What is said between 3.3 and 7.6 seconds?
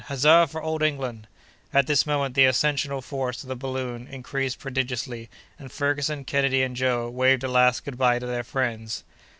of the balloon increased prodigiously, and Ferguson, Kennedy, and Joe, waved a